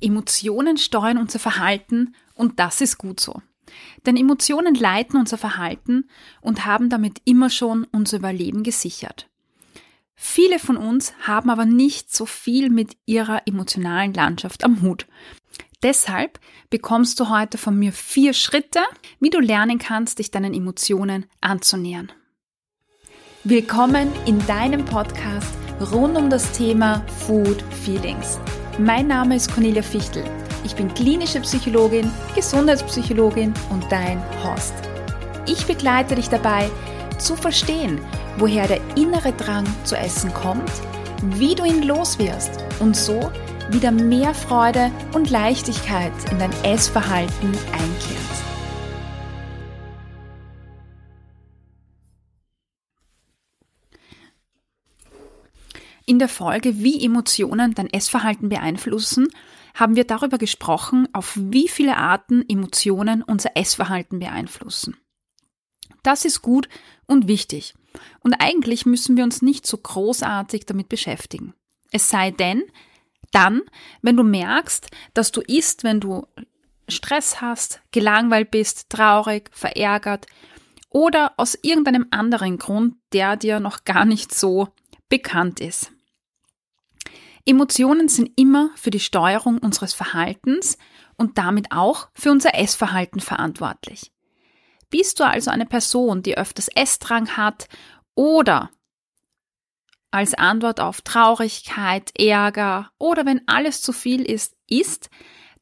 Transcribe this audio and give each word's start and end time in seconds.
Emotionen 0.00 0.76
steuern 0.76 1.18
unser 1.18 1.38
Verhalten 1.38 2.14
und 2.34 2.58
das 2.60 2.80
ist 2.80 2.98
gut 2.98 3.20
so. 3.20 3.40
Denn 4.04 4.16
Emotionen 4.16 4.74
leiten 4.74 5.18
unser 5.18 5.38
Verhalten 5.38 6.08
und 6.40 6.66
haben 6.66 6.88
damit 6.88 7.20
immer 7.24 7.50
schon 7.50 7.86
unser 7.92 8.18
Überleben 8.18 8.62
gesichert. 8.62 9.28
Viele 10.14 10.58
von 10.58 10.76
uns 10.76 11.12
haben 11.26 11.50
aber 11.50 11.66
nicht 11.66 12.14
so 12.14 12.24
viel 12.26 12.70
mit 12.70 12.96
ihrer 13.04 13.42
emotionalen 13.46 14.14
Landschaft 14.14 14.64
am 14.64 14.82
Hut. 14.82 15.06
Deshalb 15.82 16.40
bekommst 16.70 17.20
du 17.20 17.28
heute 17.28 17.58
von 17.58 17.78
mir 17.78 17.92
vier 17.92 18.32
Schritte, 18.32 18.80
wie 19.20 19.30
du 19.30 19.40
lernen 19.40 19.78
kannst, 19.78 20.18
dich 20.18 20.30
deinen 20.30 20.54
Emotionen 20.54 21.26
anzunähern. 21.40 22.10
Willkommen 23.44 24.10
in 24.24 24.44
deinem 24.46 24.84
Podcast 24.84 25.54
rund 25.92 26.16
um 26.16 26.30
das 26.30 26.50
Thema 26.52 27.04
Food 27.26 27.62
Feelings. 27.84 28.40
Mein 28.78 29.06
Name 29.06 29.36
ist 29.36 29.50
Cornelia 29.54 29.80
Fichtel. 29.80 30.22
Ich 30.62 30.76
bin 30.76 30.92
klinische 30.92 31.40
Psychologin, 31.40 32.10
Gesundheitspsychologin 32.34 33.54
und 33.70 33.90
dein 33.90 34.22
Host. 34.44 34.74
Ich 35.46 35.64
begleite 35.64 36.14
dich 36.14 36.28
dabei, 36.28 36.68
zu 37.16 37.36
verstehen, 37.36 37.98
woher 38.36 38.66
der 38.66 38.80
innere 38.94 39.32
Drang 39.32 39.64
zu 39.84 39.96
essen 39.96 40.30
kommt, 40.34 40.70
wie 41.22 41.54
du 41.54 41.64
ihn 41.64 41.84
loswirst 41.84 42.62
und 42.78 42.94
so 42.94 43.32
wieder 43.70 43.90
mehr 43.90 44.34
Freude 44.34 44.90
und 45.14 45.30
Leichtigkeit 45.30 46.12
in 46.30 46.38
dein 46.38 46.52
Essverhalten 46.62 47.52
einkehrt. 47.72 48.45
In 56.06 56.20
der 56.20 56.28
Folge, 56.28 56.78
wie 56.78 57.04
Emotionen 57.04 57.74
dein 57.74 57.92
Essverhalten 57.92 58.48
beeinflussen, 58.48 59.28
haben 59.74 59.96
wir 59.96 60.04
darüber 60.04 60.38
gesprochen, 60.38 61.08
auf 61.12 61.36
wie 61.36 61.66
viele 61.66 61.96
Arten 61.96 62.48
Emotionen 62.48 63.22
unser 63.22 63.56
Essverhalten 63.56 64.20
beeinflussen. 64.20 64.96
Das 66.04 66.24
ist 66.24 66.42
gut 66.42 66.68
und 67.06 67.26
wichtig. 67.26 67.74
Und 68.20 68.34
eigentlich 68.34 68.86
müssen 68.86 69.16
wir 69.16 69.24
uns 69.24 69.42
nicht 69.42 69.66
so 69.66 69.76
großartig 69.76 70.64
damit 70.64 70.88
beschäftigen. 70.88 71.54
Es 71.90 72.08
sei 72.08 72.30
denn, 72.30 72.62
dann, 73.32 73.62
wenn 74.00 74.16
du 74.16 74.22
merkst, 74.22 74.88
dass 75.12 75.32
du 75.32 75.40
isst, 75.40 75.82
wenn 75.82 75.98
du 75.98 76.26
Stress 76.88 77.40
hast, 77.40 77.82
gelangweilt 77.90 78.52
bist, 78.52 78.90
traurig, 78.90 79.50
verärgert 79.52 80.26
oder 80.88 81.32
aus 81.36 81.58
irgendeinem 81.60 82.06
anderen 82.12 82.58
Grund, 82.58 82.94
der 83.12 83.36
dir 83.36 83.58
noch 83.58 83.82
gar 83.84 84.04
nicht 84.04 84.32
so 84.32 84.68
bekannt 85.08 85.58
ist. 85.58 85.92
Emotionen 87.46 88.08
sind 88.08 88.32
immer 88.36 88.70
für 88.74 88.90
die 88.90 89.00
Steuerung 89.00 89.58
unseres 89.58 89.94
Verhaltens 89.94 90.78
und 91.16 91.38
damit 91.38 91.70
auch 91.70 92.08
für 92.12 92.32
unser 92.32 92.54
Essverhalten 92.54 93.20
verantwortlich. 93.20 94.12
Bist 94.90 95.20
du 95.20 95.24
also 95.24 95.50
eine 95.50 95.66
Person, 95.66 96.22
die 96.22 96.36
öfters 96.36 96.68
Essdrang 96.68 97.36
hat 97.36 97.68
oder 98.16 98.70
als 100.10 100.34
Antwort 100.34 100.80
auf 100.80 101.02
Traurigkeit, 101.02 102.12
Ärger 102.18 102.90
oder 102.98 103.26
wenn 103.26 103.46
alles 103.46 103.80
zu 103.80 103.92
viel 103.92 104.22
ist, 104.22 104.56
ist, 104.66 105.08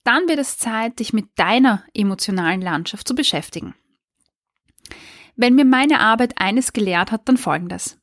dann 0.05 0.29
wird 0.29 0.39
es 0.39 0.59
Zeit, 0.59 1.01
dich 1.01 1.13
mit 1.13 1.27
deiner 1.37 1.83
emotionalen 1.93 2.61
Landschaft 2.61 3.09
zu 3.09 3.15
beschäftigen. 3.15 3.75
Wenn 5.37 5.55
mir 5.55 5.65
meine 5.65 6.01
Arbeit 6.01 6.35
eines 6.39 6.73
gelehrt 6.73 7.11
hat, 7.11 7.29
dann 7.29 7.37
folgendes. 7.37 7.99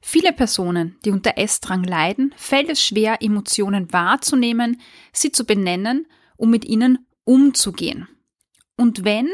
Viele 0.00 0.32
Personen, 0.32 0.96
die 1.04 1.10
unter 1.10 1.36
Essdrang 1.36 1.84
leiden, 1.84 2.34
fällt 2.36 2.68
es 2.68 2.84
schwer, 2.84 3.22
Emotionen 3.22 3.92
wahrzunehmen, 3.92 4.80
sie 5.12 5.32
zu 5.32 5.44
benennen, 5.44 6.06
um 6.36 6.50
mit 6.50 6.64
ihnen 6.64 7.06
umzugehen. 7.24 8.08
Und 8.76 9.04
wenn, 9.04 9.30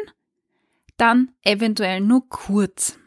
dann 0.97 1.33
eventuell 1.43 2.01
nur 2.01 2.29
kurz. 2.29 2.99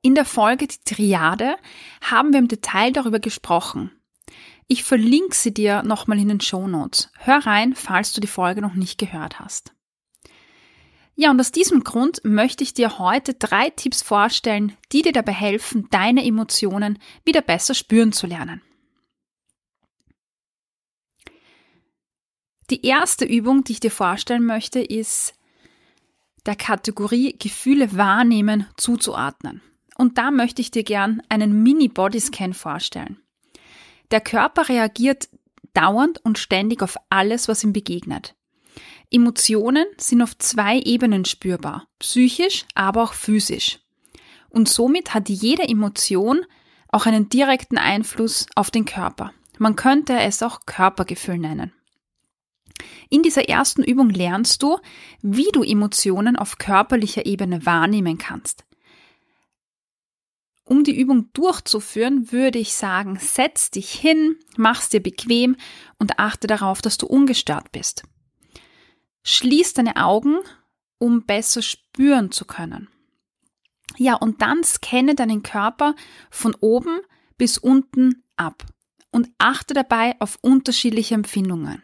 In 0.00 0.14
der 0.14 0.24
Folge 0.24 0.66
Die 0.66 0.94
Triade 0.94 1.56
haben 2.00 2.32
wir 2.32 2.40
im 2.40 2.48
Detail 2.48 2.92
darüber 2.92 3.20
gesprochen. 3.20 3.92
Ich 4.66 4.84
verlinke 4.84 5.34
sie 5.34 5.52
dir 5.52 5.82
nochmal 5.82 6.18
in 6.18 6.28
den 6.28 6.40
Show 6.40 6.66
Notes. 6.66 7.10
Hör 7.18 7.46
rein, 7.46 7.74
falls 7.74 8.12
du 8.12 8.20
die 8.20 8.26
Folge 8.26 8.62
noch 8.62 8.74
nicht 8.74 8.98
gehört 8.98 9.38
hast. 9.38 9.74
Ja, 11.14 11.30
und 11.30 11.40
aus 11.40 11.52
diesem 11.52 11.84
Grund 11.84 12.20
möchte 12.24 12.64
ich 12.64 12.74
dir 12.74 12.98
heute 12.98 13.34
drei 13.34 13.70
Tipps 13.70 14.02
vorstellen, 14.02 14.76
die 14.92 15.02
dir 15.02 15.12
dabei 15.12 15.32
helfen, 15.32 15.88
deine 15.90 16.24
Emotionen 16.24 16.98
wieder 17.24 17.42
besser 17.42 17.74
spüren 17.74 18.12
zu 18.12 18.26
lernen. 18.26 18.62
Die 22.70 22.86
erste 22.86 23.26
Übung, 23.26 23.64
die 23.64 23.72
ich 23.72 23.80
dir 23.80 23.90
vorstellen 23.90 24.46
möchte, 24.46 24.80
ist 24.80 25.34
der 26.46 26.56
Kategorie 26.56 27.36
Gefühle 27.38 27.96
wahrnehmen 27.96 28.66
zuzuordnen. 28.78 29.60
Und 29.96 30.16
da 30.16 30.30
möchte 30.30 30.62
ich 30.62 30.70
dir 30.70 30.82
gern 30.82 31.22
einen 31.28 31.62
Mini-Bodyscan 31.62 32.54
vorstellen. 32.54 33.20
Der 34.10 34.22
Körper 34.22 34.70
reagiert 34.70 35.28
dauernd 35.74 36.24
und 36.24 36.38
ständig 36.38 36.82
auf 36.82 36.96
alles, 37.10 37.46
was 37.46 37.62
ihm 37.62 37.74
begegnet. 37.74 38.34
Emotionen 39.12 39.84
sind 39.98 40.22
auf 40.22 40.36
zwei 40.38 40.78
Ebenen 40.78 41.24
spürbar, 41.24 41.86
psychisch, 41.98 42.64
aber 42.74 43.02
auch 43.02 43.12
physisch. 43.12 43.78
Und 44.48 44.68
somit 44.68 45.14
hat 45.14 45.28
jede 45.28 45.68
Emotion 45.68 46.44
auch 46.88 47.06
einen 47.06 47.28
direkten 47.28 47.78
Einfluss 47.78 48.46
auf 48.54 48.70
den 48.70 48.84
Körper. 48.84 49.32
Man 49.58 49.76
könnte 49.76 50.18
es 50.18 50.42
auch 50.42 50.66
Körpergefühl 50.66 51.38
nennen. 51.38 51.72
In 53.10 53.22
dieser 53.22 53.48
ersten 53.48 53.82
Übung 53.82 54.10
lernst 54.10 54.62
du, 54.62 54.78
wie 55.20 55.48
du 55.52 55.62
Emotionen 55.62 56.36
auf 56.36 56.58
körperlicher 56.58 57.26
Ebene 57.26 57.64
wahrnehmen 57.66 58.18
kannst. 58.18 58.64
Um 60.64 60.84
die 60.84 60.98
Übung 60.98 61.32
durchzuführen, 61.32 62.32
würde 62.32 62.58
ich 62.58 62.74
sagen, 62.74 63.18
setz 63.18 63.70
dich 63.70 63.92
hin, 63.92 64.36
mach's 64.56 64.88
dir 64.88 65.02
bequem 65.02 65.56
und 65.98 66.18
achte 66.18 66.46
darauf, 66.46 66.80
dass 66.80 66.98
du 66.98 67.06
ungestört 67.06 67.72
bist. 67.72 68.04
Schließ 69.24 69.74
deine 69.74 69.96
Augen, 69.96 70.38
um 70.98 71.24
besser 71.24 71.62
spüren 71.62 72.30
zu 72.32 72.44
können. 72.44 72.88
Ja, 73.96 74.14
und 74.14 74.42
dann 74.42 74.64
scanne 74.64 75.14
deinen 75.14 75.42
Körper 75.42 75.94
von 76.30 76.54
oben 76.60 77.00
bis 77.36 77.58
unten 77.58 78.24
ab 78.36 78.64
und 79.10 79.28
achte 79.38 79.74
dabei 79.74 80.16
auf 80.20 80.38
unterschiedliche 80.40 81.14
Empfindungen. 81.14 81.82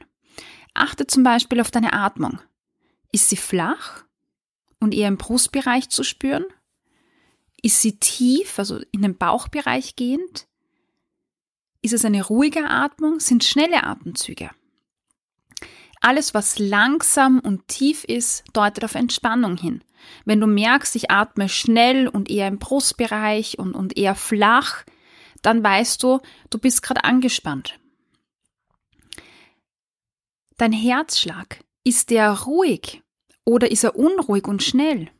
Achte 0.74 1.06
zum 1.06 1.22
Beispiel 1.22 1.60
auf 1.60 1.70
deine 1.70 1.92
Atmung. 1.92 2.40
Ist 3.12 3.28
sie 3.28 3.36
flach 3.36 4.04
und 4.80 4.94
eher 4.94 5.08
im 5.08 5.18
Brustbereich 5.18 5.88
zu 5.88 6.04
spüren? 6.04 6.44
Ist 7.62 7.82
sie 7.82 7.98
tief, 7.98 8.58
also 8.58 8.80
in 8.92 9.02
den 9.02 9.16
Bauchbereich 9.16 9.96
gehend? 9.96 10.46
Ist 11.82 11.94
es 11.94 12.04
eine 12.04 12.24
ruhige 12.24 12.64
Atmung? 12.68 13.20
Sind 13.20 13.44
schnelle 13.44 13.84
Atemzüge? 13.84 14.50
Alles, 16.00 16.34
was 16.34 16.58
langsam 16.58 17.40
und 17.40 17.66
tief 17.68 18.04
ist, 18.04 18.44
deutet 18.52 18.84
auf 18.84 18.94
Entspannung 18.94 19.56
hin. 19.56 19.82
Wenn 20.24 20.40
du 20.40 20.46
merkst, 20.46 20.94
ich 20.96 21.10
atme 21.10 21.48
schnell 21.48 22.08
und 22.08 22.30
eher 22.30 22.48
im 22.48 22.58
Brustbereich 22.58 23.58
und, 23.58 23.74
und 23.74 23.96
eher 23.96 24.14
flach, 24.14 24.84
dann 25.42 25.62
weißt 25.62 26.02
du, 26.02 26.20
du 26.50 26.58
bist 26.58 26.82
gerade 26.82 27.04
angespannt. 27.04 27.78
Dein 30.56 30.72
Herzschlag, 30.72 31.60
ist 31.84 32.10
der 32.10 32.32
ruhig 32.32 33.02
oder 33.44 33.70
ist 33.70 33.84
er 33.84 33.96
unruhig 33.96 34.46
und 34.46 34.62
schnell? 34.62 35.10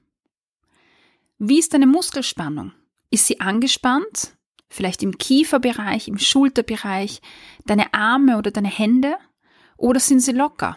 Wie 1.39 1.59
ist 1.59 1.73
deine 1.73 1.87
Muskelspannung? 1.87 2.73
Ist 3.11 3.27
sie 3.27 3.41
angespannt? 3.41 4.37
Vielleicht 4.69 5.03
im 5.03 5.17
Kieferbereich, 5.17 6.09
im 6.09 6.19
Schulterbereich, 6.19 7.23
deine 7.65 7.95
Arme 7.95 8.37
oder 8.37 8.51
deine 8.51 8.69
Hände? 8.69 9.17
Oder 9.79 10.01
sind 10.01 10.21
sie 10.21 10.33
locker? 10.33 10.77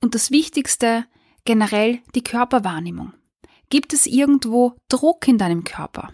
Und 0.00 0.14
das 0.14 0.30
Wichtigste, 0.30 1.06
generell 1.44 2.02
die 2.14 2.24
Körperwahrnehmung. 2.24 3.12
Gibt 3.70 3.92
es 3.92 4.06
irgendwo 4.06 4.76
Druck 4.88 5.28
in 5.28 5.38
deinem 5.38 5.64
Körper? 5.64 6.12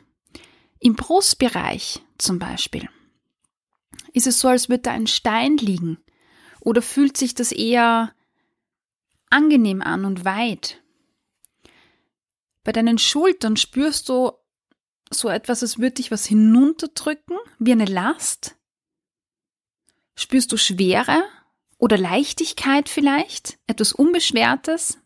Im 0.81 0.95
Brustbereich 0.95 2.03
zum 2.19 2.39
Beispiel. 2.39 2.89
Ist 4.13 4.27
es 4.27 4.41
so, 4.41 4.49
als 4.49 4.69
würde 4.69 4.83
da 4.83 4.91
ein 4.91 5.07
Stein 5.07 5.57
liegen? 5.57 5.99
Oder 6.61 6.83
fühlt 6.83 7.17
sich 7.17 7.35
das 7.35 7.53
eher 7.53 8.13
angenehm 9.31 9.81
an 9.81 10.05
und 10.05 10.25
weit? 10.25 10.83
Bei 12.65 12.73
deinen 12.73 12.99
Schultern 12.99 13.57
spürst 13.57 14.09
du 14.09 14.33
so 15.11 15.29
etwas, 15.29 15.63
als 15.63 15.79
würde 15.79 15.95
dich 15.95 16.11
was 16.11 16.27
hinunterdrücken, 16.27 17.37
wie 17.59 17.73
eine 17.73 17.87
Last? 17.87 18.57
Spürst 20.21 20.53
du 20.53 20.59
Schwere 20.59 21.25
oder 21.79 21.97
Leichtigkeit 21.97 22.91
vielleicht? 22.91 23.59
Etwas 23.67 23.95
Unbeschwertes? 23.95 24.99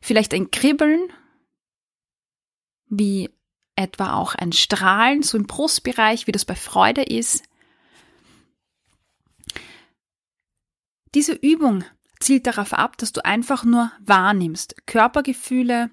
Vielleicht 0.00 0.32
ein 0.32 0.52
Kribbeln? 0.52 1.12
Wie 2.86 3.30
etwa 3.74 4.14
auch 4.14 4.36
ein 4.36 4.52
Strahlen, 4.52 5.24
so 5.24 5.36
im 5.36 5.48
Brustbereich, 5.48 6.28
wie 6.28 6.32
das 6.32 6.44
bei 6.44 6.54
Freude 6.54 7.02
ist? 7.02 7.42
Diese 11.16 11.32
Übung 11.32 11.84
zielt 12.20 12.46
darauf 12.46 12.74
ab, 12.74 12.98
dass 12.98 13.12
du 13.12 13.24
einfach 13.24 13.64
nur 13.64 13.90
wahrnimmst, 13.98 14.86
Körpergefühle 14.86 15.90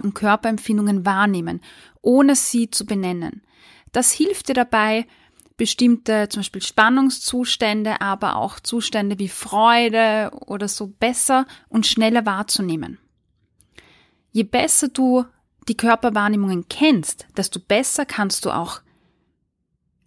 und 0.00 0.14
Körperempfindungen 0.14 1.04
wahrnehmen, 1.04 1.60
ohne 2.02 2.36
sie 2.36 2.70
zu 2.70 2.86
benennen. 2.86 3.44
Das 3.90 4.12
hilft 4.12 4.48
dir 4.48 4.54
dabei, 4.54 5.08
bestimmte 5.58 6.28
zum 6.30 6.40
Beispiel 6.40 6.62
Spannungszustände, 6.62 8.00
aber 8.00 8.36
auch 8.36 8.60
Zustände 8.60 9.18
wie 9.18 9.28
Freude 9.28 10.30
oder 10.46 10.68
so 10.68 10.86
besser 10.86 11.46
und 11.68 11.86
schneller 11.86 12.24
wahrzunehmen. 12.24 12.98
Je 14.32 14.44
besser 14.44 14.88
du 14.88 15.26
die 15.68 15.76
Körperwahrnehmungen 15.76 16.68
kennst, 16.68 17.26
desto 17.36 17.60
besser 17.60 18.06
kannst 18.06 18.46
du 18.46 18.50
auch 18.50 18.80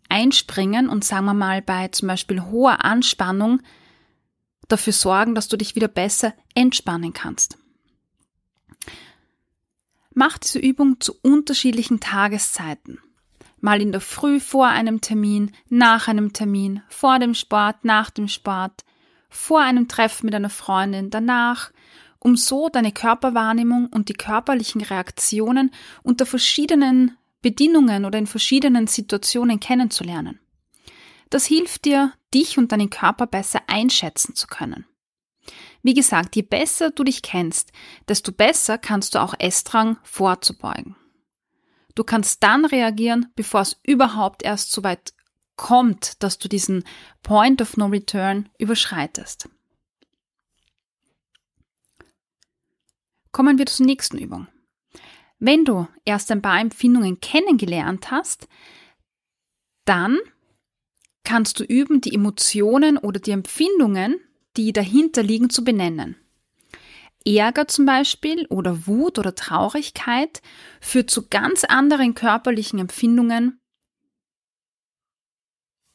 einspringen 0.10 0.90
und 0.90 1.04
sagen 1.04 1.26
wir 1.26 1.34
mal 1.34 1.62
bei 1.62 1.90
zum 1.90 2.08
Beispiel 2.08 2.42
hoher 2.42 2.84
Anspannung 2.84 3.62
dafür 4.68 4.94
sorgen, 4.94 5.36
dass 5.36 5.50
du 5.50 5.58
dich 5.58 5.76
wieder 5.76 5.90
besser 5.90 6.34
entspannen 6.56 7.14
kannst. 7.14 7.58
Mach 10.14 10.38
diese 10.38 10.60
Übung 10.60 11.00
zu 11.00 11.14
unterschiedlichen 11.22 12.00
Tageszeiten. 12.00 13.00
Mal 13.62 13.82
in 13.82 13.92
der 13.92 14.02
Früh 14.02 14.40
vor 14.40 14.68
einem 14.68 15.02
Termin, 15.02 15.52
nach 15.70 16.08
einem 16.08 16.34
Termin, 16.34 16.82
vor 16.90 17.20
dem 17.20 17.34
Sport, 17.34 17.86
nach 17.86 18.10
dem 18.10 18.28
Sport, 18.28 18.84
vor 19.30 19.62
einem 19.62 19.88
Treffen 19.88 20.26
mit 20.26 20.36
einer 20.36 20.50
Freundin, 20.50 21.10
danach, 21.10 21.72
um 22.20 22.36
so 22.36 22.70
deine 22.70 22.92
Körperwahrnehmung 22.92 23.88
und 23.88 24.10
die 24.10 24.14
körperlichen 24.14 24.82
Reaktionen 24.82 25.72
unter 26.04 26.26
verschiedenen 26.26 27.18
Bedingungen 27.42 28.06
oder 28.06 28.20
in 28.20 28.28
verschiedenen 28.28 28.88
Situationen 28.88 29.60
kennenzulernen. 29.60 30.40
Das 31.30 31.46
hilft 31.46 31.86
dir, 31.86 32.14
dich 32.34 32.58
und 32.58 32.72
deinen 32.72 32.90
Körper 32.90 33.26
besser 33.26 33.62
einschätzen 33.68 34.36
zu 34.36 34.48
können. 34.48 34.86
Wie 35.82 35.94
gesagt, 35.94 36.36
je 36.36 36.44
besser 36.44 36.92
du 36.92 37.04
dich 37.04 37.22
kennst, 37.22 37.72
desto 38.08 38.32
besser 38.32 38.78
kannst 38.78 39.16
du 39.16 39.20
auch 39.22 39.34
Essdrang 39.40 39.98
vorzubeugen. 40.04 40.96
Du 41.96 42.04
kannst 42.04 42.44
dann 42.44 42.66
reagieren, 42.66 43.28
bevor 43.36 43.62
es 43.62 43.80
überhaupt 43.84 44.44
erst 44.44 44.72
so 44.72 44.84
weit 44.84 45.14
kommt, 45.56 46.24
dass 46.24 46.38
du 46.38 46.48
diesen 46.48 46.84
Point 47.24 47.62
of 47.62 47.78
No 47.78 47.88
Return 47.88 48.50
überschreitest. 48.58 49.50
Kommen 53.32 53.58
wir 53.58 53.66
zur 53.66 53.86
nächsten 53.86 54.18
Übung. 54.18 54.48
Wenn 55.40 55.66
du 55.66 55.88
erst 56.06 56.32
ein 56.32 56.42
paar 56.42 56.60
Empfindungen 56.60 57.20
kennengelernt 57.20 58.12
hast, 58.12 58.48
dann 59.86 60.20
kannst 61.24 61.60
du 61.60 61.64
üben, 61.64 62.02
die 62.02 62.14
Emotionen 62.14 62.98
oder 62.98 63.20
die 63.20 63.32
Empfindungen, 63.32 64.20
die 64.58 64.74
dahinter 64.74 65.24
liegen, 65.24 65.50
zu 65.50 65.64
benennen. 65.64 66.21
Ärger 67.26 67.68
zum 67.68 67.86
Beispiel 67.86 68.46
oder 68.48 68.88
Wut 68.88 69.20
oder 69.20 69.36
Traurigkeit 69.36 70.42
führt 70.80 71.10
zu 71.10 71.28
ganz 71.28 71.64
anderen 71.64 72.16
körperlichen 72.16 72.80
Empfindungen 72.80 73.60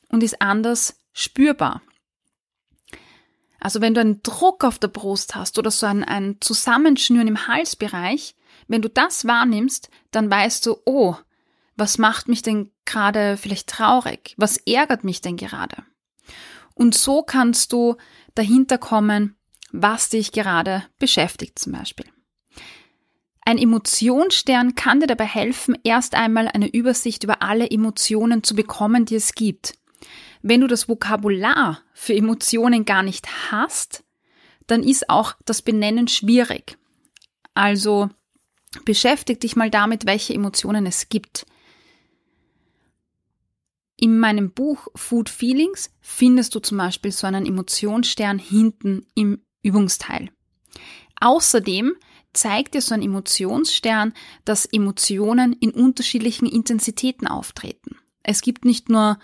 und 0.09 0.23
ist 0.23 0.41
anders 0.41 0.99
spürbar. 1.13 1.83
Also 3.59 3.81
wenn 3.81 3.95
du 3.95 4.01
einen 4.01 4.23
Druck 4.23 4.65
auf 4.65 4.79
der 4.79 4.89
Brust 4.89 5.35
hast 5.35 5.59
oder 5.59 5.71
so 5.71 5.87
ein, 5.87 6.05
ein 6.05 6.37
Zusammenschnüren 6.41 7.27
im 7.27 7.49
Halsbereich, 7.49 8.37
wenn 8.69 8.83
du 8.83 8.89
das 8.89 9.27
wahrnimmst, 9.27 9.91
dann 10.11 10.31
weißt 10.31 10.67
du, 10.67 10.77
oh, 10.85 11.17
was 11.77 11.99
macht 11.99 12.29
mich 12.29 12.43
denn 12.43 12.71
gerade 12.85 13.37
vielleicht 13.37 13.69
traurig? 13.69 14.35
Was 14.37 14.57
ärgert 14.59 15.05
mich 15.05 15.21
denn 15.21 15.37
gerade? 15.37 15.85
Und 16.75 16.95
so 16.95 17.23
kannst 17.23 17.73
du 17.73 17.97
dahinter 18.35 18.79
kommen, 18.79 19.37
was 19.83 20.09
dich 20.09 20.33
gerade 20.33 20.85
beschäftigt 20.99 21.59
zum 21.59 21.73
Beispiel. 21.73 22.07
Ein 23.43 23.59
Emotionsstern 23.59 24.75
kann 24.75 25.01
dir 25.01 25.07
dabei 25.07 25.27
helfen, 25.27 25.79
erst 25.85 26.15
einmal 26.15 26.49
eine 26.49 26.69
Übersicht 26.69 27.23
über 27.23 27.43
alle 27.43 27.71
Emotionen 27.71 28.43
zu 28.43 28.57
bekommen, 28.57 29.05
die 29.05 29.15
es 29.15 29.35
gibt. 29.35 29.79
Wenn 30.43 30.61
du 30.61 30.67
das 30.67 30.89
Vokabular 30.89 31.81
für 31.93 32.15
Emotionen 32.15 32.85
gar 32.85 33.05
nicht 33.05 33.53
hast, 33.53 34.03
dann 34.67 34.83
ist 34.83 35.09
auch 35.09 35.35
das 35.45 35.63
Benennen 35.63 36.09
schwierig. 36.09 36.77
Also 37.55 38.11
beschäftige 38.85 39.39
dich 39.39 39.55
mal 39.55 39.71
damit, 39.71 40.07
welche 40.07 40.35
Emotionen 40.35 40.85
es 40.87 41.09
gibt. 41.09 41.47
In 43.97 44.19
meinem 44.19 44.51
Buch 44.51 44.89
Food 44.95 45.31
Feelings 45.31 45.91
findest 46.01 46.55
du 46.55 46.61
zum 46.61 46.79
Beispiel 46.79 47.13
so 47.13 47.27
einen 47.27 47.47
Emotionsstern 47.47 48.39
hinten 48.39 49.07
im 49.15 49.46
Übungsteil. 49.67 50.31
Außerdem 51.21 51.95
zeigt 52.33 52.75
dir 52.75 52.83
so 52.83 52.95
ein 52.95 53.03
Emotionsstern, 53.03 54.13
dass 54.45 54.67
Emotionen 54.67 55.53
in 55.55 55.71
unterschiedlichen 55.71 56.47
Intensitäten 56.47 57.27
auftreten. 57.27 57.97
Es 58.23 58.41
gibt 58.43 58.65
nicht 58.65 58.89
nur 58.89 59.19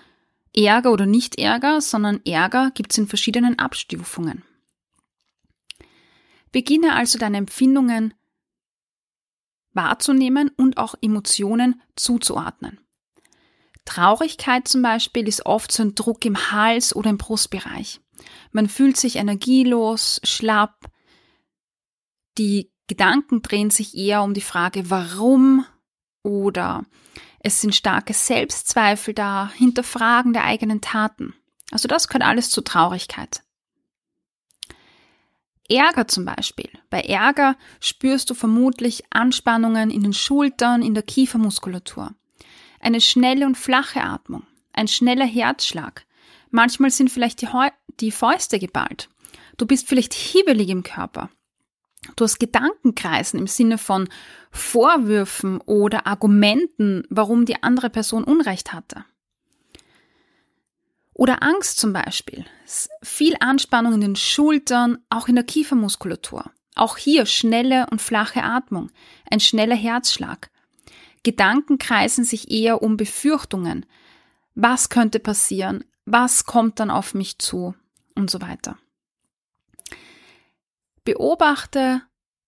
Ärger 0.55 0.93
oder 0.93 1.06
Nicht-Ärger, 1.06 1.81
sondern 1.81 2.21
Ärger 2.25 2.71
gibt 2.75 2.93
es 2.93 2.99
in 2.99 3.06
verschiedenen 3.06 3.59
Abstufungen. 3.59 4.43
Beginne 6.50 6.95
also 6.95 7.19
deine 7.19 7.38
Empfindungen 7.38 8.15
wahrzunehmen 9.73 10.50
und 10.56 10.77
auch 10.77 10.95
Emotionen 11.00 11.81
zuzuordnen. 11.97 12.79
Traurigkeit 13.87 14.69
zum 14.69 14.83
Beispiel 14.83 15.27
ist 15.27 15.47
oft 15.47 15.73
so 15.73 15.83
ein 15.83 15.95
Druck 15.95 16.25
im 16.25 16.53
Hals 16.53 16.95
oder 16.95 17.11
im 17.11 17.19
Brustbereich. 17.19 18.01
Man 18.51 18.69
fühlt 18.69 18.97
sich 18.97 19.17
energielos, 19.17 20.21
schlapp. 20.25 20.91
Die 22.39 22.71
Gedanken 22.87 23.43
drehen 23.43 23.71
sich 23.71 23.97
eher 23.97 24.23
um 24.23 24.35
die 24.35 24.41
Frage, 24.41 24.91
warum 24.91 25.65
oder 26.23 26.85
es 27.41 27.61
sind 27.61 27.75
starke 27.75 28.15
Selbstzweifel 28.15 29.15
da, 29.15 29.51
Hinterfragen 29.55 30.33
der 30.33 30.45
eigenen 30.45 30.81
Taten. 30.81 31.35
Also 31.71 31.89
das 31.89 32.09
gehört 32.09 32.25
alles 32.25 32.51
zur 32.51 32.65
Traurigkeit. 32.65 33.43
Ärger 35.69 36.07
zum 36.07 36.25
Beispiel. 36.25 36.69
Bei 36.91 37.01
Ärger 37.01 37.57
spürst 37.81 38.29
du 38.31 38.35
vermutlich 38.35 39.05
Anspannungen 39.11 39.91
in 39.91 40.03
den 40.03 40.13
Schultern, 40.13 40.83
in 40.83 40.95
der 40.95 41.03
Kiefermuskulatur 41.03 42.15
eine 42.83 43.01
schnelle 43.01 43.47
und 43.47 43.57
flache 43.57 44.03
Atmung, 44.03 44.43
ein 44.73 44.89
schneller 44.89 45.25
Herzschlag. 45.25 46.05
Manchmal 46.52 46.90
sind 46.90 47.10
vielleicht 47.10 47.40
die, 47.40 47.49
die 47.99 48.12
Fäuste 48.12 48.60
geballt. 48.60 49.08
Du 49.56 49.66
bist 49.66 49.88
vielleicht 49.88 50.14
hibbelig 50.14 50.68
im 50.68 50.82
Körper. 50.85 51.30
Du 52.14 52.25
hast 52.25 52.38
Gedankenkreisen 52.38 53.38
im 53.38 53.47
Sinne 53.47 53.78
von 53.78 54.09
Vorwürfen 54.50 55.61
oder 55.62 56.06
Argumenten, 56.06 57.04
warum 57.09 57.47
die 57.47 57.62
andere 57.62 57.90
Person 57.90 58.23
Unrecht 58.23 58.73
hatte. 58.73 59.04
Oder 61.14 61.42
Angst 61.42 61.78
zum 61.78 61.92
Beispiel. 61.92 62.44
Viel 63.02 63.35
Anspannung 63.40 63.94
in 63.94 64.00
den 64.00 64.16
Schultern, 64.16 64.99
auch 65.09 65.28
in 65.28 65.37
der 65.37 65.44
Kiefermuskulatur. 65.44 66.50
Auch 66.75 66.97
hier 66.97 67.26
schnelle 67.26 67.87
und 67.90 68.02
flache 68.02 68.42
Atmung, 68.42 68.90
ein 69.30 69.40
schneller 69.40 69.76
Herzschlag. 69.76 70.50
Gedanken 71.23 71.78
kreisen 71.78 72.25
sich 72.25 72.50
eher 72.50 72.82
um 72.82 72.97
Befürchtungen. 72.97 73.87
Was 74.54 74.88
könnte 74.88 75.18
passieren? 75.18 75.85
Was 76.04 76.44
kommt 76.44 76.80
dann 76.80 76.90
auf 76.90 77.14
mich 77.14 77.38
zu? 77.38 77.75
Und 78.14 78.30
so 78.30 78.40
weiter. 78.40 78.78
Beobachte, 81.04 82.02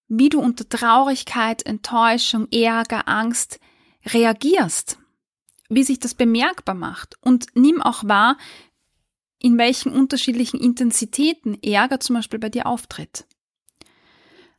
wie 0.08 0.28
du 0.28 0.40
unter 0.40 0.68
Traurigkeit, 0.68 1.64
Enttäuschung, 1.64 2.48
Ärger, 2.52 3.08
Angst 3.08 3.58
reagierst, 4.04 4.98
wie 5.68 5.82
sich 5.82 5.98
das 5.98 6.14
bemerkbar 6.14 6.74
macht 6.74 7.16
und 7.22 7.46
nimm 7.54 7.80
auch 7.80 8.04
wahr, 8.04 8.36
in 9.38 9.58
welchen 9.58 9.92
unterschiedlichen 9.92 10.60
Intensitäten 10.60 11.60
Ärger 11.62 12.00
zum 12.00 12.16
Beispiel 12.16 12.38
bei 12.38 12.50
dir 12.50 12.66
auftritt. 12.66 13.26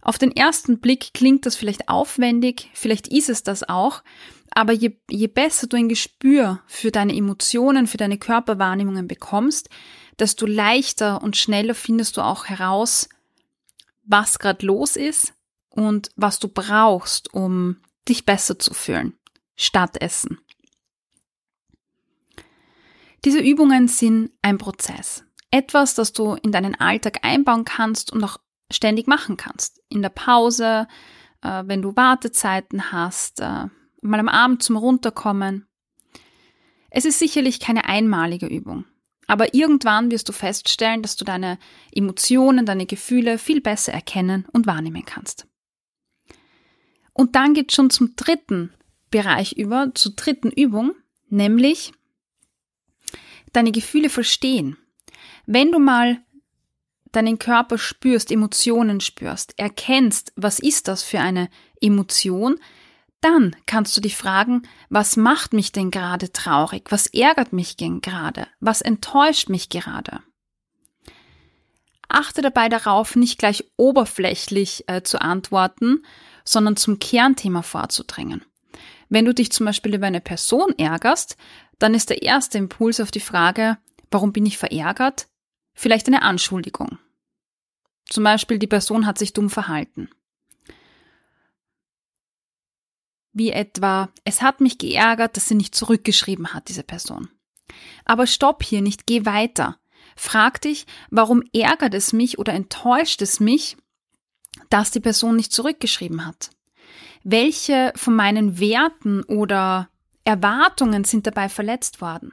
Auf 0.05 0.19
den 0.19 0.31
ersten 0.31 0.79
Blick 0.79 1.15
klingt 1.15 1.47
das 1.47 1.55
vielleicht 1.55 1.89
aufwendig, 1.89 2.69
vielleicht 2.75 3.07
ist 3.07 3.27
es 3.27 3.41
das 3.41 3.67
auch, 3.67 4.03
aber 4.51 4.71
je, 4.71 4.95
je 5.09 5.25
besser 5.25 5.65
du 5.65 5.77
ein 5.77 5.89
Gespür 5.89 6.62
für 6.67 6.91
deine 6.91 7.15
Emotionen, 7.15 7.88
für 7.88 7.97
deine 7.97 8.19
Körperwahrnehmungen 8.19 9.07
bekommst, 9.07 9.67
desto 10.19 10.45
leichter 10.45 11.24
und 11.24 11.38
schneller 11.38 11.74
findest 11.74 12.17
du 12.17 12.21
auch 12.21 12.45
heraus, 12.45 13.09
was 14.03 14.38
gerade 14.38 14.63
los 14.63 14.95
ist 14.95 15.33
und 15.69 16.12
was 16.15 16.38
du 16.38 16.50
brauchst, 16.50 17.33
um 17.33 17.77
dich 18.07 18.25
besser 18.25 18.59
zu 18.59 18.75
fühlen, 18.75 19.17
statt 19.55 20.00
Essen. 20.00 20.38
Diese 23.25 23.39
Übungen 23.39 23.88
sind 23.88 24.29
ein 24.43 24.59
Prozess. 24.59 25.24
Etwas, 25.50 25.95
das 25.95 26.13
du 26.13 26.35
in 26.35 26.51
deinen 26.51 26.75
Alltag 26.75 27.21
einbauen 27.24 27.65
kannst 27.65 28.13
und 28.13 28.24
auch 28.24 28.38
ständig 28.72 29.07
machen 29.07 29.38
kannst. 29.38 29.81
In 29.89 30.01
der 30.01 30.10
Pause, 30.10 30.88
äh, 31.41 31.63
wenn 31.65 31.81
du 31.81 31.95
Wartezeiten 31.95 32.91
hast, 32.91 33.39
äh, 33.41 33.65
mal 34.01 34.19
am 34.19 34.29
Abend 34.29 34.63
zum 34.63 34.77
Runterkommen. 34.77 35.67
Es 36.89 37.05
ist 37.05 37.19
sicherlich 37.19 37.60
keine 37.60 37.86
einmalige 37.86 38.48
Übung. 38.48 38.86
Aber 39.27 39.53
irgendwann 39.53 40.12
wirst 40.12 40.29
du 40.29 40.34
feststellen, 40.34 41.01
dass 41.01 41.15
du 41.15 41.25
deine 41.25 41.57
Emotionen, 41.91 42.65
deine 42.65 42.86
Gefühle 42.86 43.38
viel 43.38 43.60
besser 43.60 43.91
erkennen 43.91 44.45
und 44.53 44.67
wahrnehmen 44.67 45.03
kannst. 45.05 45.48
Und 47.12 47.36
dann 47.36 47.53
geht 47.53 47.72
schon 47.72 47.89
zum 47.89 48.15
dritten 48.15 48.74
Bereich 49.10 49.53
über, 49.53 49.91
zur 49.95 50.13
dritten 50.13 50.51
Übung, 50.51 50.93
nämlich 51.29 51.93
deine 53.53 53.72
Gefühle 53.72 54.10
verstehen. 54.10 54.77
Wenn 55.45 55.72
du 55.72 55.79
mal 55.79 56.25
deinen 57.15 57.39
Körper 57.39 57.77
spürst, 57.77 58.31
Emotionen 58.31 59.00
spürst, 59.01 59.53
erkennst, 59.57 60.34
was 60.36 60.60
ist 60.60 60.88
das 60.88 61.03
für 61.03 61.19
eine 61.19 61.50
Emotion, 61.81 62.60
dann 63.22 63.55
kannst 63.65 63.98
du 63.98 64.01
dich 64.01 64.15
fragen, 64.15 64.63
was 64.89 65.17
macht 65.17 65.53
mich 65.53 65.72
denn 65.72 65.89
gerade 65.89 66.31
traurig? 66.31 66.91
Was 66.91 67.07
ärgert 67.07 67.53
mich 67.53 67.75
denn 67.75 68.01
gerade? 68.01 68.48
Was 68.60 68.81
enttäuscht 68.81 69.50
mich 69.50 69.69
gerade? 69.69 70.19
Achte 72.07 72.43
dabei 72.43 72.69
darauf, 72.69 73.15
nicht 73.15 73.39
gleich 73.39 73.63
oberflächlich 73.77 74.84
äh, 74.88 75.01
zu 75.01 75.19
antworten, 75.22 76.03
sondern 76.43 76.77
zum 76.77 77.00
Kernthema 77.00 77.63
vorzudringen. 77.63 78.45
Wenn 79.10 79.25
du 79.25 79.34
dich 79.34 79.51
zum 79.51 79.65
Beispiel 79.65 79.95
über 79.95 80.05
eine 80.05 80.22
Person 80.22 80.74
ärgerst, 80.77 81.36
dann 81.79 81.93
ist 81.93 82.10
der 82.10 82.22
erste 82.22 82.57
Impuls 82.57 83.00
auf 83.00 83.12
die 83.12 83.19
Frage, 83.19 83.77
warum 84.12 84.34
bin 84.34 84.45
ich 84.45 84.57
verärgert? 84.57 85.27
Vielleicht 85.74 86.07
eine 86.07 86.22
Anschuldigung. 86.22 87.00
Zum 88.09 88.24
Beispiel, 88.24 88.59
die 88.59 88.67
Person 88.67 89.05
hat 89.05 89.17
sich 89.17 89.33
dumm 89.33 89.50
verhalten. 89.50 90.09
wie 93.35 93.51
etwa, 93.51 94.09
es 94.24 94.41
hat 94.41 94.62
mich 94.62 94.77
geärgert, 94.77 95.35
dass 95.35 95.50
sie 95.50 95.55
nicht 95.55 95.75
zurückgeschrieben 95.75 96.53
hat, 96.53 96.69
diese 96.69 96.83
Person. 96.83 97.27
Aber 98.05 98.27
stopp 98.27 98.63
hier 98.63 98.81
nicht, 98.81 99.05
geh 99.05 99.25
weiter. 99.25 99.77
Frag 100.15 100.62
dich, 100.62 100.88
warum 101.12 101.43
ärgert 101.53 101.93
es 101.93 102.13
mich 102.13 102.39
oder 102.39 102.53
enttäuscht 102.53 103.21
es 103.21 103.41
mich, 103.41 103.75
dass 104.69 104.91
die 104.91 105.01
Person 105.01 105.35
nicht 105.35 105.51
zurückgeschrieben 105.51 106.25
hat? 106.25 106.50
Welche 107.25 107.91
von 107.97 108.15
meinen 108.15 108.57
Werten 108.57 109.24
oder 109.24 109.89
Erwartungen 110.24 111.03
sind 111.03 111.27
dabei 111.27 111.50
verletzt 111.50 112.00
worden? 112.00 112.31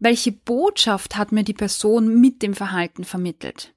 Welche 0.00 0.32
Botschaft 0.32 1.16
hat 1.16 1.30
mir 1.30 1.44
die 1.44 1.54
Person 1.54 2.20
mit 2.20 2.42
dem 2.42 2.54
Verhalten 2.54 3.04
vermittelt? 3.04 3.72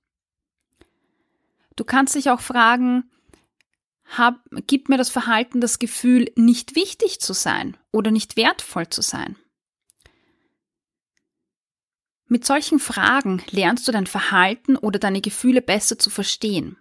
Du 1.76 1.84
kannst 1.84 2.16
dich 2.16 2.30
auch 2.30 2.42
fragen, 2.42 3.10
hab, 4.06 4.44
gibt 4.68 4.90
mir 4.90 4.98
das 4.98 5.10
Verhalten 5.10 5.62
das 5.62 5.80
Gefühl, 5.80 6.32
nicht 6.36 6.76
wichtig 6.76 7.22
zu 7.22 7.34
sein 7.34 7.78
oder 7.92 8.12
nicht 8.12 8.36
wertvoll 8.36 8.90
zu 8.90 9.02
sein. 9.02 9.38
Mit 12.28 12.46
solchen 12.46 12.80
Fragen 12.80 13.44
lernst 13.52 13.88
du 13.88 13.92
dein 13.92 14.08
Verhalten 14.08 14.78
oder 14.78 15.00
deine 15.00 15.20
Gefühle 15.20 15.62
besser 15.62 16.00
zu 16.00 16.10
verstehen. 16.10 16.78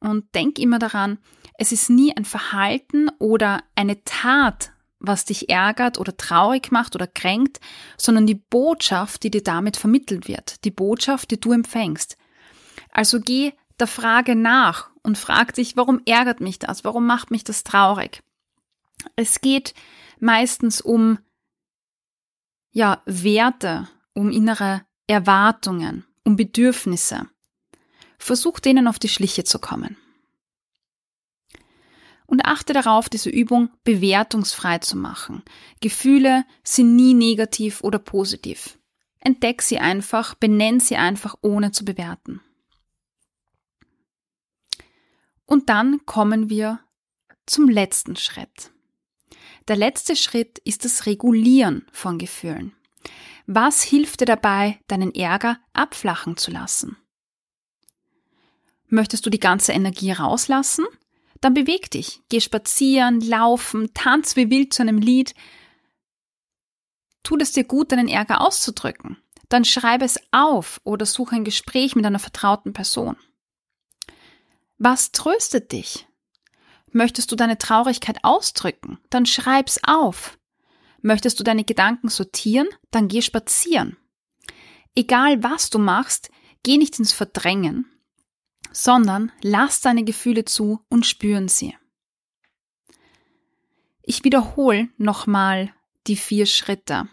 Und 0.00 0.34
denk 0.34 0.58
immer 0.58 0.78
daran, 0.78 1.18
es 1.56 1.72
ist 1.72 1.88
nie 1.88 2.14
ein 2.14 2.26
Verhalten 2.26 3.08
oder 3.18 3.64
eine 3.74 4.04
Tat, 4.04 4.73
was 5.06 5.24
dich 5.24 5.48
ärgert 5.48 5.98
oder 5.98 6.16
traurig 6.16 6.70
macht 6.70 6.94
oder 6.94 7.06
kränkt, 7.06 7.60
sondern 7.96 8.26
die 8.26 8.34
Botschaft, 8.34 9.22
die 9.22 9.30
dir 9.30 9.42
damit 9.42 9.76
vermittelt 9.76 10.28
wird, 10.28 10.64
die 10.64 10.70
Botschaft, 10.70 11.30
die 11.30 11.40
du 11.40 11.52
empfängst. 11.52 12.16
Also 12.90 13.20
geh 13.20 13.52
der 13.78 13.86
Frage 13.86 14.36
nach 14.36 14.90
und 15.02 15.18
fragt 15.18 15.56
sich, 15.56 15.76
warum 15.76 16.00
ärgert 16.06 16.40
mich 16.40 16.58
das? 16.58 16.84
Warum 16.84 17.06
macht 17.06 17.30
mich 17.30 17.44
das 17.44 17.64
traurig? 17.64 18.22
Es 19.16 19.40
geht 19.40 19.74
meistens 20.20 20.80
um, 20.80 21.18
ja, 22.70 23.02
Werte, 23.04 23.88
um 24.14 24.30
innere 24.30 24.82
Erwartungen, 25.06 26.04
um 26.24 26.36
Bedürfnisse. 26.36 27.28
Versuch 28.18 28.60
denen 28.60 28.88
auf 28.88 28.98
die 28.98 29.08
Schliche 29.08 29.44
zu 29.44 29.58
kommen. 29.58 29.96
Und 32.26 32.46
achte 32.46 32.72
darauf, 32.72 33.08
diese 33.08 33.30
Übung 33.30 33.70
bewertungsfrei 33.84 34.78
zu 34.78 34.96
machen. 34.96 35.42
Gefühle 35.80 36.44
sind 36.62 36.96
nie 36.96 37.14
negativ 37.14 37.82
oder 37.82 37.98
positiv. 37.98 38.78
Entdeck 39.20 39.62
sie 39.62 39.78
einfach, 39.78 40.34
benenn 40.34 40.80
sie 40.80 40.96
einfach, 40.96 41.36
ohne 41.42 41.72
zu 41.72 41.84
bewerten. 41.84 42.40
Und 45.46 45.68
dann 45.68 46.04
kommen 46.06 46.48
wir 46.48 46.80
zum 47.46 47.68
letzten 47.68 48.16
Schritt. 48.16 48.70
Der 49.68 49.76
letzte 49.76 50.16
Schritt 50.16 50.58
ist 50.58 50.84
das 50.84 51.06
Regulieren 51.06 51.86
von 51.92 52.18
Gefühlen. 52.18 52.74
Was 53.46 53.82
hilft 53.82 54.20
dir 54.20 54.26
dabei, 54.26 54.80
deinen 54.88 55.14
Ärger 55.14 55.58
abflachen 55.72 56.36
zu 56.36 56.50
lassen? 56.50 56.96
Möchtest 58.88 59.26
du 59.26 59.30
die 59.30 59.40
ganze 59.40 59.72
Energie 59.72 60.12
rauslassen? 60.12 60.84
Dann 61.40 61.54
beweg 61.54 61.90
dich, 61.90 62.20
geh 62.28 62.40
spazieren, 62.40 63.20
laufen, 63.20 63.92
tanz 63.94 64.36
wie 64.36 64.50
wild 64.50 64.72
zu 64.72 64.82
einem 64.82 64.98
Lied. 64.98 65.34
Tut 67.22 67.42
es 67.42 67.52
dir 67.52 67.64
gut, 67.64 67.92
deinen 67.92 68.08
Ärger 68.08 68.40
auszudrücken? 68.40 69.18
Dann 69.48 69.64
schreibe 69.64 70.04
es 70.04 70.18
auf 70.30 70.80
oder 70.84 71.06
suche 71.06 71.36
ein 71.36 71.44
Gespräch 71.44 71.96
mit 71.96 72.06
einer 72.06 72.18
vertrauten 72.18 72.72
Person. 72.72 73.16
Was 74.78 75.12
tröstet 75.12 75.72
dich? 75.72 76.06
Möchtest 76.90 77.30
du 77.32 77.36
deine 77.36 77.58
Traurigkeit 77.58 78.18
ausdrücken? 78.22 78.98
Dann 79.10 79.26
schreib's 79.26 79.80
auf. 79.84 80.38
Möchtest 81.02 81.38
du 81.38 81.44
deine 81.44 81.64
Gedanken 81.64 82.08
sortieren? 82.08 82.68
Dann 82.90 83.08
geh 83.08 83.20
spazieren. 83.20 83.96
Egal 84.94 85.42
was 85.42 85.70
du 85.70 85.78
machst, 85.78 86.30
geh 86.62 86.78
nicht 86.78 86.98
ins 86.98 87.12
Verdrängen, 87.12 87.86
sondern 88.74 89.32
lass 89.40 89.80
deine 89.80 90.04
Gefühle 90.04 90.44
zu 90.44 90.80
und 90.88 91.06
spüren 91.06 91.48
sie. 91.48 91.74
Ich 94.02 94.24
wiederhole 94.24 94.88
nochmal 94.98 95.72
die 96.06 96.16
vier 96.16 96.44
Schritte. 96.44 97.08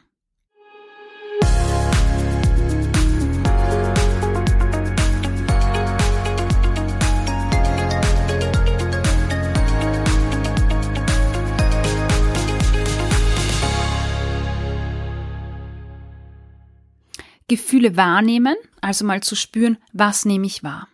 Gefühle 17.47 17.97
wahrnehmen, 17.97 18.55
also 18.79 19.05
mal 19.05 19.21
zu 19.21 19.35
spüren, 19.35 19.77
was 19.91 20.23
nehme 20.23 20.47
ich 20.47 20.63
wahr. 20.63 20.87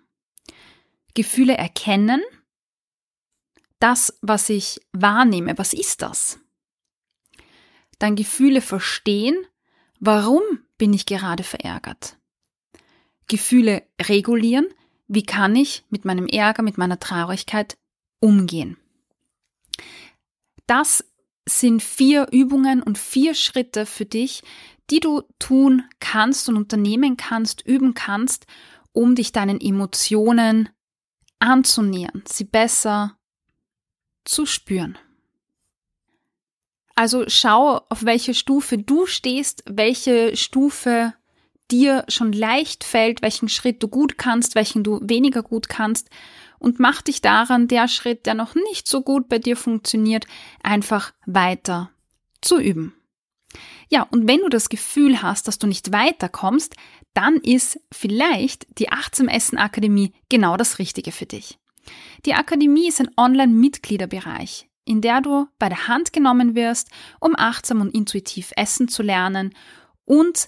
Gefühle 1.17 1.57
erkennen, 1.57 2.21
das, 3.79 4.19
was 4.21 4.49
ich 4.49 4.79
wahrnehme, 4.93 5.57
was 5.57 5.73
ist 5.73 6.03
das? 6.03 6.39
Dann 7.97 8.15
Gefühle 8.15 8.61
verstehen, 8.61 9.35
warum 9.99 10.43
bin 10.77 10.93
ich 10.93 11.07
gerade 11.07 11.41
verärgert? 11.41 12.19
Gefühle 13.27 13.81
regulieren, 13.99 14.67
wie 15.07 15.23
kann 15.23 15.55
ich 15.55 15.85
mit 15.89 16.05
meinem 16.05 16.27
Ärger, 16.27 16.61
mit 16.61 16.77
meiner 16.77 16.99
Traurigkeit 16.99 17.79
umgehen? 18.19 18.77
Das 20.67 21.03
sind 21.49 21.81
vier 21.81 22.27
Übungen 22.31 22.83
und 22.83 22.99
vier 22.99 23.33
Schritte 23.33 23.87
für 23.87 24.05
dich, 24.05 24.43
die 24.91 24.99
du 24.99 25.23
tun 25.39 25.83
kannst 25.99 26.47
und 26.47 26.57
unternehmen 26.57 27.17
kannst, 27.17 27.65
üben 27.65 27.95
kannst, 27.95 28.45
um 28.91 29.15
dich 29.15 29.31
deinen 29.31 29.59
Emotionen 29.59 30.69
anzunähern, 31.39 32.23
sie 32.27 32.45
besser 32.45 33.17
zu 34.25 34.45
spüren. 34.45 34.97
Also 36.95 37.25
schau, 37.27 37.81
auf 37.89 38.05
welche 38.05 38.33
Stufe 38.33 38.77
du 38.77 39.05
stehst, 39.05 39.63
welche 39.67 40.35
Stufe 40.35 41.13
dir 41.69 42.05
schon 42.07 42.33
leicht 42.33 42.83
fällt, 42.83 43.21
welchen 43.21 43.49
Schritt 43.49 43.83
du 43.83 43.87
gut 43.87 44.17
kannst, 44.17 44.55
welchen 44.55 44.83
du 44.83 44.99
weniger 45.03 45.43
gut 45.43 45.69
kannst 45.69 46.09
und 46.59 46.79
mach 46.79 47.01
dich 47.01 47.21
daran, 47.21 47.67
der 47.67 47.87
Schritt, 47.87 48.25
der 48.25 48.33
noch 48.33 48.55
nicht 48.55 48.87
so 48.87 49.01
gut 49.01 49.29
bei 49.29 49.39
dir 49.39 49.55
funktioniert, 49.55 50.25
einfach 50.63 51.13
weiter 51.25 51.91
zu 52.41 52.59
üben. 52.59 52.93
Ja, 53.89 54.03
und 54.03 54.27
wenn 54.27 54.41
du 54.41 54.49
das 54.49 54.69
Gefühl 54.69 55.21
hast, 55.21 55.47
dass 55.47 55.59
du 55.59 55.67
nicht 55.67 55.91
weiterkommst, 55.91 56.75
dann 57.17 57.37
ist 57.37 57.79
vielleicht 57.91 58.67
die 58.77 58.89
Achtsam 58.89 59.27
Essen 59.27 59.57
Akademie 59.57 60.13
genau 60.29 60.55
das 60.55 60.77
Richtige 60.77 61.11
für 61.11 61.25
dich. 61.25 61.57
Die 62.27 62.35
Akademie 62.35 62.87
ist 62.87 63.01
ein 63.01 63.09
Online-Mitgliederbereich, 63.17 64.69
in 64.85 65.01
der 65.01 65.21
du 65.21 65.47
bei 65.57 65.67
der 65.67 65.87
Hand 65.87 66.13
genommen 66.13 66.53
wirst, 66.53 66.89
um 67.19 67.35
achtsam 67.35 67.81
und 67.81 67.95
intuitiv 67.95 68.51
essen 68.55 68.87
zu 68.87 69.01
lernen 69.01 69.55
und 70.05 70.47